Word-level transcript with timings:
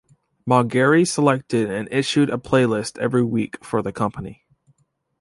Maugeri 0.49 1.05
selected 1.07 1.69
and 1.69 1.87
issued 1.91 2.31
a 2.31 2.39
playlist 2.39 2.97
every 2.97 3.23
week 3.23 3.63
for 3.63 3.83
the 3.83 3.93
company. 3.93 4.47